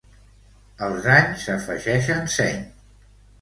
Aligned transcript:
Els 0.87 1.05
anys 1.17 1.43
afegeixen 1.57 2.33
seny! 2.39 2.59